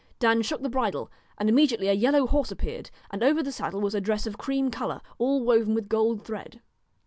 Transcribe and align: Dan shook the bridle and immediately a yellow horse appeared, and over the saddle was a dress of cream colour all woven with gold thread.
Dan 0.17 0.41
shook 0.41 0.63
the 0.63 0.67
bridle 0.69 1.11
and 1.37 1.47
immediately 1.47 1.87
a 1.87 1.93
yellow 1.93 2.25
horse 2.25 2.49
appeared, 2.49 2.89
and 3.11 3.21
over 3.21 3.43
the 3.43 3.51
saddle 3.51 3.81
was 3.81 3.93
a 3.93 4.01
dress 4.01 4.25
of 4.25 4.35
cream 4.35 4.71
colour 4.71 4.99
all 5.19 5.43
woven 5.45 5.75
with 5.75 5.89
gold 5.89 6.23
thread. 6.25 6.59